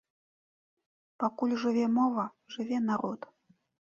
[1.23, 2.25] Пакуль жыве мова,
[2.57, 3.31] жыве народ.